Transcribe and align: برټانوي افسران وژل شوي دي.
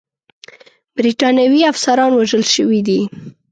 برټانوي 0.95 1.61
افسران 1.71 2.11
وژل 2.15 2.43
شوي 2.53 2.79
دي. 2.87 3.01